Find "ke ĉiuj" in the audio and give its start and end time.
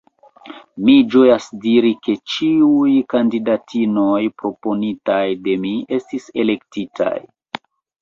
2.07-2.95